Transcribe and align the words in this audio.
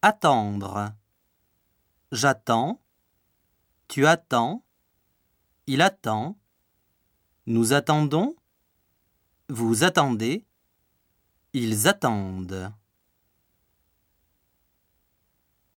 Attendre. 0.00 0.92
J'attends. 2.12 2.80
Tu 3.88 4.06
attends. 4.06 4.62
Il 5.66 5.82
attend. 5.82 6.38
Nous 7.46 7.72
attendons. 7.72 8.36
Vous 9.48 9.82
attendez. 9.82 10.46
Ils 11.52 11.88
attendent. 11.88 12.72